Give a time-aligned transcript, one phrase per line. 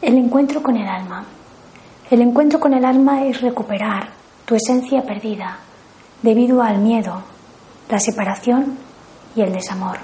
[0.00, 1.24] El encuentro con el alma.
[2.08, 4.10] El encuentro con el alma es recuperar
[4.44, 5.58] tu esencia perdida
[6.22, 7.22] debido al miedo,
[7.88, 8.78] la separación
[9.34, 9.98] y el desamor,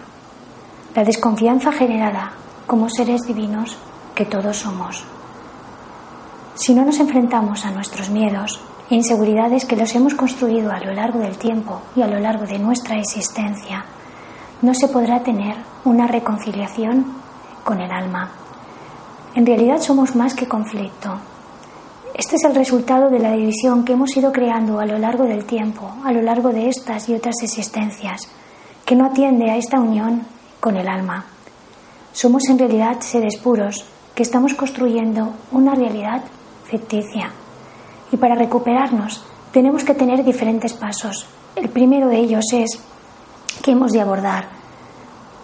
[0.96, 2.32] la desconfianza generada
[2.66, 3.76] como seres divinos
[4.16, 5.04] que todos somos.
[6.56, 10.92] Si no nos enfrentamos a nuestros miedos e inseguridades que los hemos construido a lo
[10.92, 13.84] largo del tiempo y a lo largo de nuestra existencia,
[14.60, 17.06] no se podrá tener una reconciliación
[17.62, 18.43] con el alma.
[19.34, 21.18] En realidad somos más que conflicto.
[22.14, 25.44] Este es el resultado de la división que hemos ido creando a lo largo del
[25.44, 28.28] tiempo, a lo largo de estas y otras existencias,
[28.84, 30.22] que no atiende a esta unión
[30.60, 31.24] con el alma.
[32.12, 36.22] Somos en realidad seres puros que estamos construyendo una realidad
[36.62, 37.32] ficticia.
[38.12, 41.26] Y para recuperarnos tenemos que tener diferentes pasos.
[41.56, 42.78] El primero de ellos es
[43.64, 44.46] que hemos de abordar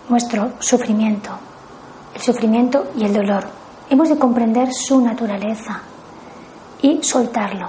[0.08, 1.30] nuestro sufrimiento,
[2.14, 3.59] el sufrimiento y el dolor,
[3.90, 5.82] hemos de comprender su naturaleza
[6.80, 7.68] y soltarlo.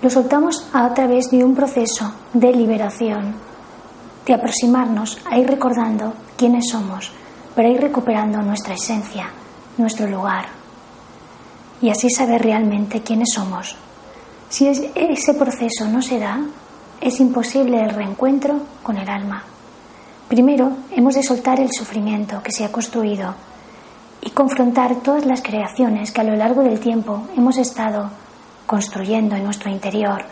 [0.00, 3.34] Lo soltamos a través de un proceso de liberación,
[4.24, 7.10] de aproximarnos a ir recordando quiénes somos,
[7.54, 9.28] para ir recuperando nuestra esencia,
[9.76, 10.46] nuestro lugar,
[11.80, 13.76] y así saber realmente quiénes somos.
[14.48, 16.40] Si ese proceso no se da,
[17.00, 19.42] es imposible el reencuentro con el alma.
[20.28, 23.34] Primero, hemos de soltar el sufrimiento que se ha construido
[24.26, 28.10] y confrontar todas las creaciones que a lo largo del tiempo hemos estado
[28.66, 30.24] construyendo en nuestro interior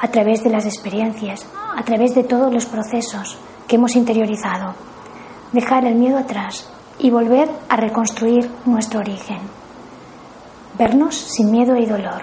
[0.00, 1.46] a través de las experiencias,
[1.76, 3.36] a través de todos los procesos
[3.68, 4.74] que hemos interiorizado.
[5.52, 6.66] Dejar el miedo atrás
[6.98, 9.40] y volver a reconstruir nuestro origen.
[10.78, 12.22] Vernos sin miedo y dolor.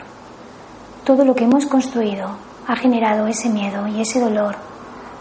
[1.03, 4.55] Todo lo que hemos construido ha generado ese miedo y ese dolor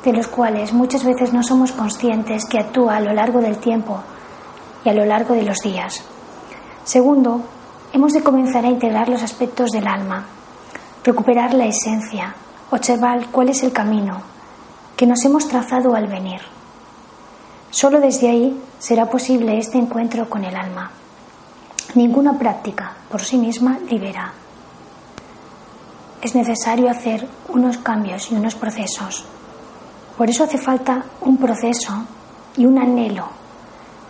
[0.02, 4.00] de los cuales muchas veces no somos conscientes que actúa a lo largo del tiempo
[4.88, 6.02] a lo largo de los días.
[6.84, 7.42] Segundo,
[7.92, 10.26] hemos de comenzar a integrar los aspectos del alma,
[11.04, 12.34] recuperar la esencia,
[12.70, 14.22] observar cuál es el camino
[14.96, 16.40] que nos hemos trazado al venir.
[17.70, 20.90] Solo desde ahí será posible este encuentro con el alma.
[21.94, 24.32] Ninguna práctica por sí misma libera.
[26.20, 29.24] Es necesario hacer unos cambios y unos procesos.
[30.16, 31.92] Por eso hace falta un proceso
[32.56, 33.37] y un anhelo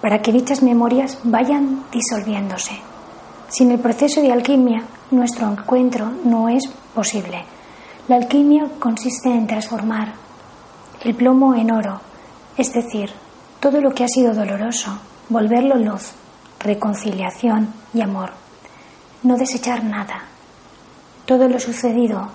[0.01, 2.81] para que dichas memorias vayan disolviéndose.
[3.49, 7.45] Sin el proceso de alquimia, nuestro encuentro no es posible.
[8.09, 10.15] La alquimia consiste en transformar
[11.03, 12.01] el plomo en oro,
[12.57, 13.11] es decir,
[13.61, 14.99] todo lo que ha sido doloroso,
[15.29, 16.13] volverlo luz,
[16.61, 18.33] reconciliación y amor.
[19.23, 20.25] No desechar nada.
[21.27, 22.29] Todo lo sucedido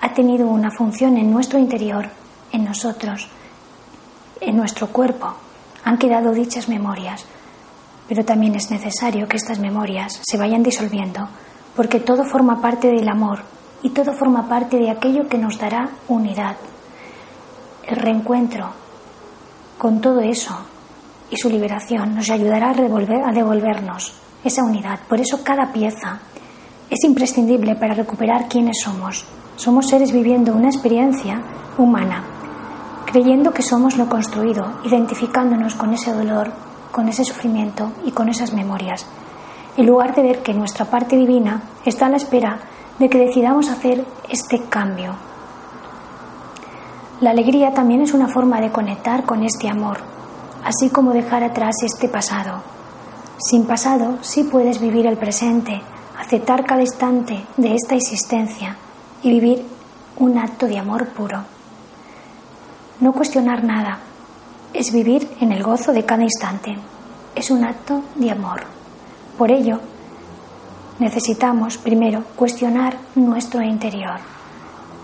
[0.00, 2.10] ha tenido una función en nuestro interior,
[2.52, 3.28] en nosotros,
[4.40, 5.34] en nuestro cuerpo,
[5.84, 7.24] han quedado dichas memorias,
[8.08, 11.28] pero también es necesario que estas memorias se vayan disolviendo,
[11.76, 13.40] porque todo forma parte del amor
[13.82, 16.56] y todo forma parte de aquello que nos dará unidad.
[17.86, 18.70] El reencuentro
[19.76, 20.56] con todo eso
[21.30, 25.00] y su liberación nos ayudará a, a devolvernos esa unidad.
[25.08, 26.20] Por eso cada pieza
[26.90, 29.24] es imprescindible para recuperar quiénes somos.
[29.56, 31.42] Somos seres viviendo una experiencia
[31.76, 32.37] humana
[33.10, 36.52] creyendo que somos lo construido, identificándonos con ese dolor,
[36.92, 39.06] con ese sufrimiento y con esas memorias,
[39.78, 42.58] en lugar de ver que nuestra parte divina está a la espera
[42.98, 45.14] de que decidamos hacer este cambio.
[47.22, 50.00] La alegría también es una forma de conectar con este amor,
[50.62, 52.60] así como dejar atrás este pasado.
[53.38, 55.80] Sin pasado sí puedes vivir el presente,
[56.18, 58.76] aceptar cada instante de esta existencia
[59.22, 59.64] y vivir
[60.18, 61.57] un acto de amor puro.
[63.00, 64.00] No cuestionar nada
[64.74, 66.76] es vivir en el gozo de cada instante.
[67.32, 68.62] Es un acto de amor.
[69.38, 69.78] Por ello,
[70.98, 74.18] necesitamos primero cuestionar nuestro interior.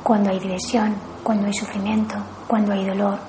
[0.02, 2.16] Cuando hay división, cuando hay sufrimiento,
[2.48, 3.20] cuando hay dolor,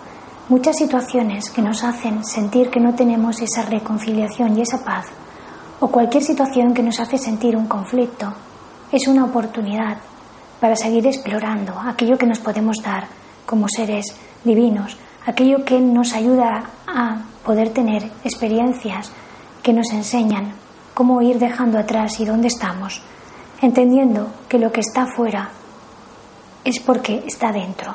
[0.50, 5.06] muchas situaciones que nos hacen sentir que no tenemos esa reconciliación y esa paz,
[5.80, 8.34] o cualquier situación que nos hace sentir un conflicto,
[8.92, 9.98] es una oportunidad
[10.60, 13.08] para seguir explorando aquello que nos podemos dar
[13.46, 14.06] como seres
[14.44, 19.12] divinos, aquello que nos ayuda a poder tener experiencias
[19.64, 20.54] que nos enseñan
[20.94, 23.02] cómo ir dejando atrás y dónde estamos,
[23.62, 25.50] entendiendo que lo que está fuera
[26.64, 27.94] es porque está dentro.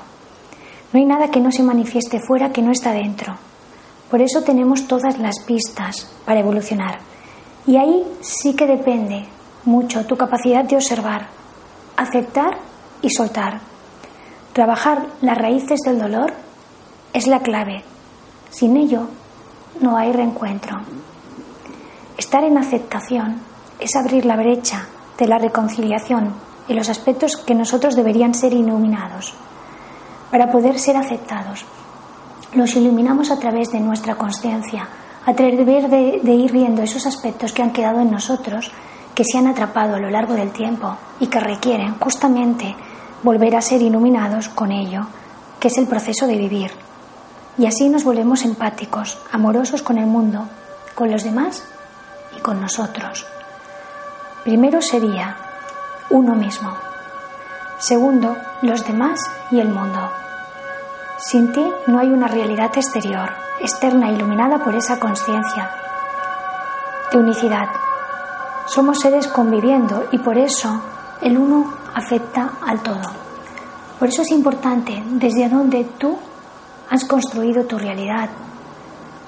[0.93, 3.37] No hay nada que no se manifieste fuera que no está dentro.
[4.11, 6.99] Por eso tenemos todas las pistas para evolucionar.
[7.67, 9.26] Y ahí sí que depende
[9.64, 11.29] mucho tu capacidad de observar,
[11.97, 12.58] aceptar
[13.02, 13.69] y soltar.
[14.52, 16.32] Trabajar las raíces del dolor
[17.12, 17.85] es la clave.
[18.50, 19.06] Sin ello
[19.81, 20.81] no hay reencuentro.
[22.19, 23.37] Estar en aceptación
[23.79, 26.35] es abrir la brecha de la reconciliación
[26.67, 29.35] y los aspectos que nosotros deberían ser iluminados
[30.32, 31.64] para poder ser aceptados.
[32.52, 34.88] Los iluminamos a través de nuestra conciencia,
[35.26, 38.73] a través de, de ir viendo esos aspectos que han quedado en nosotros,
[39.14, 42.75] que se han atrapado a lo largo del tiempo y que requieren justamente
[43.22, 45.06] volver a ser iluminados con ello,
[45.58, 46.70] que es el proceso de vivir.
[47.58, 50.46] Y así nos volvemos empáticos, amorosos con el mundo,
[50.94, 51.62] con los demás
[52.37, 53.26] y con nosotros.
[54.44, 55.37] Primero sería
[56.08, 56.72] uno mismo.
[57.78, 59.19] Segundo, los demás
[59.50, 60.11] y el mundo.
[61.19, 63.31] Sin ti no hay una realidad exterior,
[63.61, 65.70] externa, iluminada por esa conciencia
[67.12, 67.69] de unicidad.
[68.66, 70.81] Somos seres conviviendo y por eso
[71.20, 73.00] el uno afecta al todo.
[73.98, 76.16] Por eso es importante desde donde tú
[76.88, 78.31] has construido tu realidad,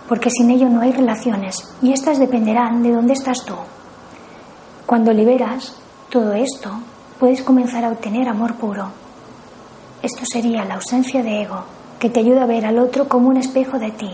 [0.09, 3.55] porque sin ello no hay relaciones y éstas dependerán de dónde estás tú.
[4.87, 5.76] Cuando liberas
[6.11, 6.70] todo esto,
[7.19, 8.88] puedes comenzar a obtener amor puro.
[10.03, 11.64] Esto sería la ausencia de ego,
[12.00, 14.11] que te ayuda a ver al otro como un espejo de ti.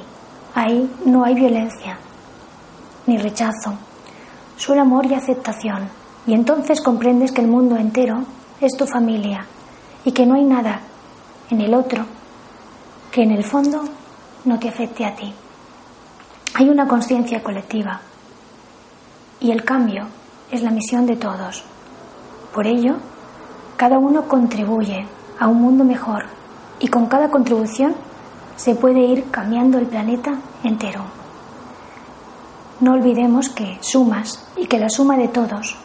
[0.55, 1.99] Ahí no hay violencia,
[3.06, 3.75] ni rechazo,
[4.56, 5.89] solo amor y aceptación.
[6.27, 8.25] Y entonces comprendes que el mundo entero
[8.61, 9.47] es tu familia
[10.05, 10.81] y que no hay nada
[11.51, 12.05] en el otro
[13.13, 13.85] que en el fondo
[14.45, 15.33] no te afecte a ti.
[16.55, 18.01] Hay una conciencia colectiva
[19.41, 20.09] y el cambio
[20.51, 21.63] es la misión de todos.
[22.53, 22.97] Por ello,
[23.77, 25.07] cada uno contribuye
[25.39, 26.25] a un mundo mejor
[26.81, 27.95] y con cada contribución
[28.57, 30.35] se puede ir cambiando el planeta
[30.65, 31.03] entero.
[32.81, 35.77] No olvidemos que sumas y que la suma de todos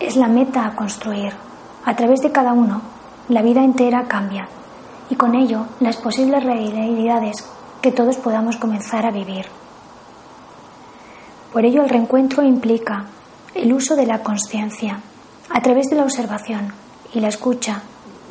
[0.00, 1.45] es la meta a construir.
[1.86, 2.82] A través de cada uno,
[3.28, 4.48] la vida entera cambia
[5.08, 7.44] y con ello las posibles realidades
[7.80, 9.46] que todos podamos comenzar a vivir.
[11.52, 13.04] Por ello el reencuentro implica
[13.54, 14.98] el uso de la conciencia
[15.48, 16.72] a través de la observación
[17.14, 17.82] y la escucha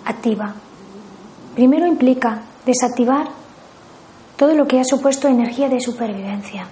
[0.03, 0.53] activa.
[1.55, 3.29] Primero implica desactivar
[4.35, 6.67] todo lo que ha supuesto energía de supervivencia,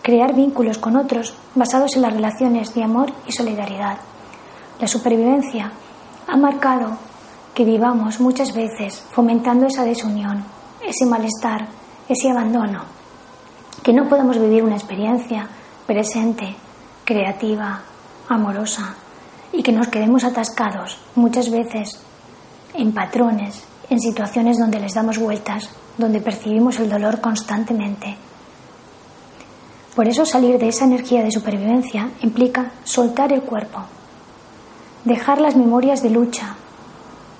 [0.00, 3.98] crear vínculos con otros basados en las relaciones de amor y solidaridad.
[4.80, 5.70] La supervivencia
[6.26, 6.98] ha marcado
[7.54, 10.44] que vivamos muchas veces fomentando esa desunión,
[10.84, 11.68] ese malestar,
[12.08, 12.82] ese abandono,
[13.84, 15.48] que no podamos vivir una experiencia
[15.86, 16.56] presente,
[17.04, 17.82] creativa,
[18.28, 18.96] amorosa
[19.52, 22.00] y que nos quedemos atascados muchas veces
[22.74, 28.16] en patrones, en situaciones donde les damos vueltas, donde percibimos el dolor constantemente.
[29.94, 33.84] Por eso salir de esa energía de supervivencia implica soltar el cuerpo,
[35.04, 36.56] dejar las memorias de lucha,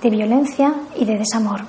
[0.03, 1.63] de violencia y de desamor.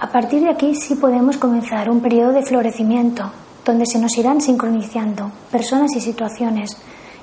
[0.00, 3.30] A partir de aquí sí podemos comenzar un periodo de florecimiento
[3.64, 6.76] donde se nos irán sincronizando personas y situaciones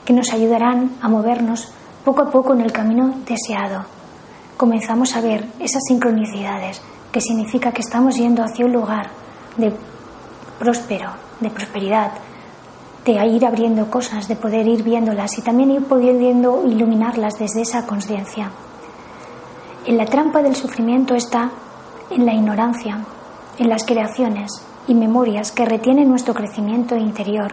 [0.03, 1.72] que nos ayudarán a movernos
[2.03, 3.86] poco a poco en el camino deseado.
[4.57, 6.81] Comenzamos a ver esas sincronicidades,
[7.12, 9.10] que significa que estamos yendo hacia un lugar
[9.57, 9.72] de
[10.60, 12.12] próspero, de prosperidad,
[13.05, 17.86] de ir abriendo cosas, de poder ir viéndolas y también ir pudiendo iluminarlas desde esa
[17.86, 18.51] conciencia.
[19.86, 21.51] En la trampa del sufrimiento está
[22.10, 23.00] en la ignorancia,
[23.57, 24.51] en las creaciones
[24.88, 27.51] y memorias que retienen nuestro crecimiento interior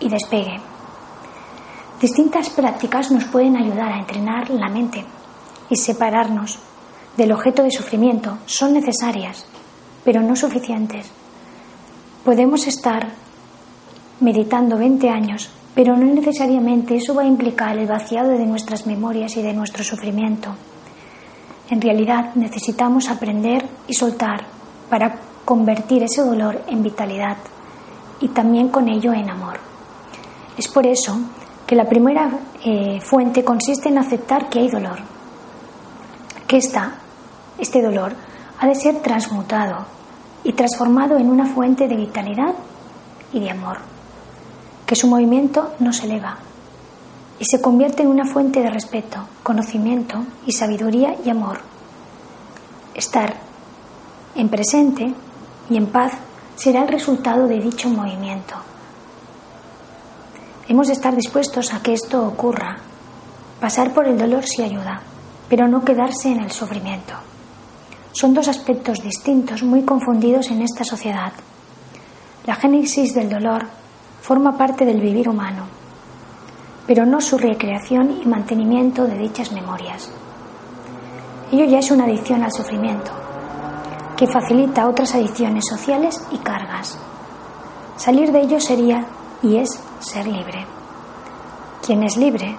[0.00, 0.60] y despegue.
[2.00, 5.04] Distintas prácticas nos pueden ayudar a entrenar la mente
[5.70, 6.58] y separarnos
[7.16, 8.38] del objeto de sufrimiento.
[8.46, 9.46] Son necesarias,
[10.04, 11.10] pero no suficientes.
[12.24, 13.21] Podemos estar
[14.22, 19.36] meditando 20 años, pero no necesariamente eso va a implicar el vaciado de nuestras memorias
[19.36, 20.54] y de nuestro sufrimiento.
[21.70, 24.44] En realidad necesitamos aprender y soltar
[24.88, 27.36] para convertir ese dolor en vitalidad
[28.20, 29.58] y también con ello en amor.
[30.56, 31.18] Es por eso
[31.66, 32.30] que la primera
[32.64, 34.98] eh, fuente consiste en aceptar que hay dolor,
[36.46, 38.12] que este dolor
[38.60, 39.86] ha de ser transmutado
[40.44, 42.54] y transformado en una fuente de vitalidad
[43.32, 43.78] y de amor,
[44.92, 46.36] que su movimiento no se eleva
[47.40, 51.60] y se convierte en una fuente de respeto, conocimiento y sabiduría y amor.
[52.94, 53.36] Estar
[54.34, 55.14] en presente
[55.70, 56.12] y en paz
[56.56, 58.54] será el resultado de dicho movimiento.
[60.68, 62.76] Hemos de estar dispuestos a que esto ocurra.
[63.62, 65.00] Pasar por el dolor sí ayuda,
[65.48, 67.14] pero no quedarse en el sufrimiento.
[68.12, 71.32] Son dos aspectos distintos muy confundidos en esta sociedad.
[72.44, 73.80] La génesis del dolor
[74.22, 75.64] forma parte del vivir humano,
[76.86, 80.10] pero no su recreación y mantenimiento de dichas memorias.
[81.50, 83.10] Ello ya es una adicción al sufrimiento,
[84.16, 86.98] que facilita otras adicciones sociales y cargas.
[87.96, 89.04] Salir de ello sería
[89.42, 90.64] y es ser libre.
[91.84, 92.56] Quien es libre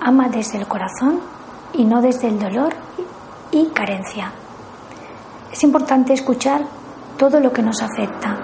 [0.00, 1.20] ama desde el corazón
[1.72, 2.74] y no desde el dolor
[3.52, 4.32] y carencia.
[5.52, 6.62] Es importante escuchar
[7.16, 8.35] todo lo que nos afecta.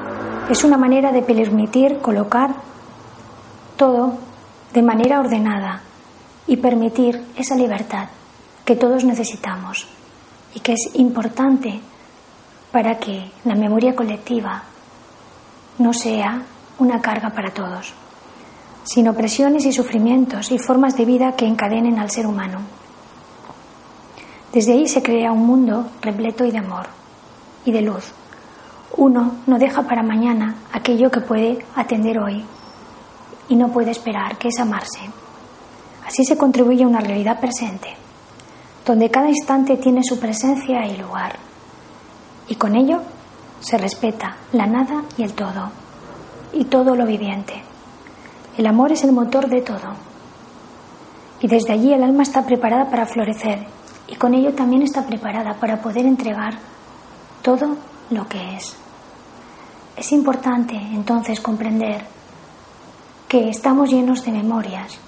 [0.51, 2.55] Es una manera de permitir colocar
[3.77, 4.19] todo
[4.73, 5.83] de manera ordenada
[6.47, 8.09] y permitir esa libertad
[8.65, 9.87] que todos necesitamos
[10.55, 11.81] y que es importante
[12.71, 14.63] para que la memoria colectiva
[15.79, 16.43] no sea
[16.79, 17.93] una carga para todos,
[18.85, 22.61] sino presiones y sufrimientos y formas de vida que encadenen al ser humano.
[24.53, 26.87] Desde ahí se crea un mundo repleto y de amor
[27.65, 28.13] y de luz.
[28.97, 32.45] Uno no deja para mañana aquello que puede atender hoy
[33.49, 35.01] y no puede esperar, que es amarse.
[36.07, 37.89] Así se contribuye a una realidad presente,
[38.85, 41.37] donde cada instante tiene su presencia y lugar.
[42.49, 43.01] Y con ello
[43.61, 45.71] se respeta la nada y el todo,
[46.53, 47.63] y todo lo viviente.
[48.59, 49.95] El amor es el motor de todo.
[51.41, 53.67] Y desde allí el alma está preparada para florecer
[54.07, 56.59] y con ello también está preparada para poder entregar
[57.41, 57.77] todo
[58.11, 58.82] lo que es.
[59.97, 62.05] Es importante entonces comprender
[63.29, 64.99] que estamos llenos de memorias,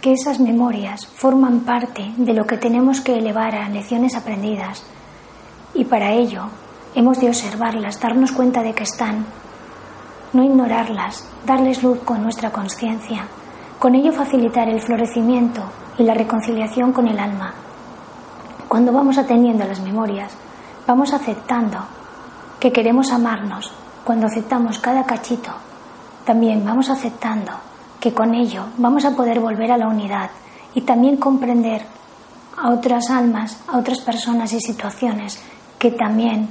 [0.00, 4.84] que esas memorias forman parte de lo que tenemos que elevar a lecciones aprendidas
[5.74, 6.44] y para ello
[6.94, 9.24] hemos de observarlas, darnos cuenta de que están,
[10.32, 13.26] no ignorarlas, darles luz con nuestra conciencia,
[13.78, 15.62] con ello facilitar el florecimiento
[15.98, 17.54] y la reconciliación con el alma.
[18.68, 20.36] Cuando vamos atendiendo las memorias,
[20.86, 21.78] vamos aceptando
[22.58, 23.72] que queremos amarnos.
[24.04, 25.50] Cuando aceptamos cada cachito,
[26.26, 27.52] también vamos aceptando
[27.98, 30.30] que con ello vamos a poder volver a la unidad
[30.74, 31.86] y también comprender
[32.56, 35.42] a otras almas, a otras personas y situaciones
[35.78, 36.50] que también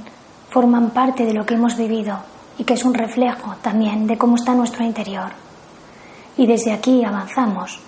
[0.50, 2.18] forman parte de lo que hemos vivido
[2.58, 5.30] y que es un reflejo también de cómo está nuestro interior.
[6.36, 7.78] Y desde aquí avanzamos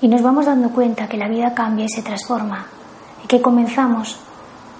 [0.00, 2.66] y nos vamos dando cuenta que la vida cambia y se transforma
[3.22, 4.18] y que comenzamos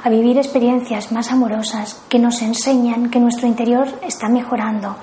[0.07, 4.95] a vivir experiencias más amorosas que nos enseñan que nuestro interior está mejorando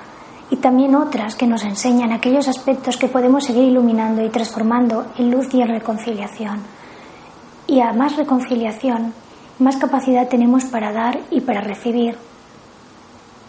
[0.48, 5.30] y también otras que nos enseñan aquellos aspectos que podemos seguir iluminando y transformando en
[5.30, 6.60] luz y en reconciliación.
[7.66, 9.12] Y a más reconciliación,
[9.58, 12.16] más capacidad tenemos para dar y para recibir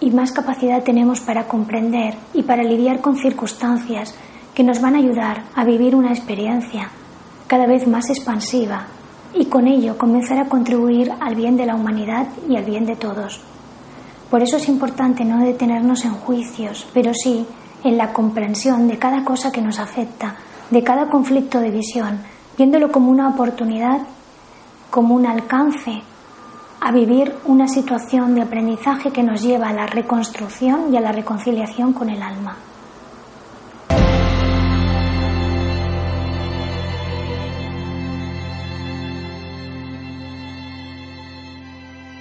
[0.01, 4.13] y más capacidad tenemos para comprender y para lidiar con circunstancias
[4.53, 6.89] que nos van a ayudar a vivir una experiencia
[7.47, 8.87] cada vez más expansiva
[9.35, 12.95] y con ello comenzar a contribuir al bien de la humanidad y al bien de
[12.95, 13.41] todos.
[14.31, 17.45] Por eso es importante no detenernos en juicios, pero sí
[17.83, 20.35] en la comprensión de cada cosa que nos afecta,
[20.71, 22.19] de cada conflicto de visión,
[22.57, 24.01] viéndolo como una oportunidad,
[24.89, 26.01] como un alcance
[26.79, 31.11] a vivir una situación de aprendizaje que nos lleva a la reconstrucción y a la
[31.11, 32.57] reconciliación con el alma.